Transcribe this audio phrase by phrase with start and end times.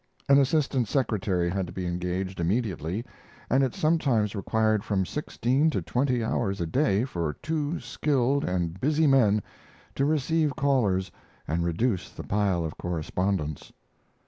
[0.27, 3.05] An assistant secretary had to be engaged immediately,
[3.51, 8.81] and it sometimes required from sixteen to twenty hours a day for two skilled and
[8.81, 9.43] busy men
[9.93, 11.11] to receive callers
[11.47, 13.71] and reduce the pile of correspondence.